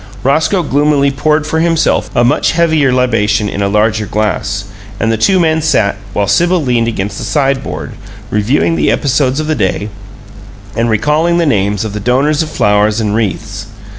Roscoe 0.23 0.63
gloomily 0.63 1.11
poured 1.11 1.45
for 1.45 1.59
himself 1.59 2.09
a 2.15 2.23
much 2.23 2.53
heavier 2.53 2.91
libation 2.91 3.47
in 3.47 3.61
a 3.61 3.69
larger 3.69 4.07
glass; 4.07 4.63
and 4.99 5.11
the 5.11 5.15
two 5.17 5.39
men 5.39 5.61
sat, 5.61 5.95
while 6.13 6.25
Sibyl 6.27 6.59
leaned 6.59 6.87
against 6.87 7.19
the 7.19 7.23
sideboard, 7.23 7.91
reviewing 8.31 8.75
the 8.75 8.89
episodes 8.89 9.39
of 9.39 9.45
the 9.45 9.53
day 9.53 9.89
and 10.75 10.89
recalling 10.89 11.37
the 11.37 11.45
names 11.45 11.85
of 11.85 11.93
the 11.93 11.99
donors 11.99 12.41
of 12.41 12.49
flowers 12.49 12.99
and 12.99 13.13
wreaths. 13.13 13.67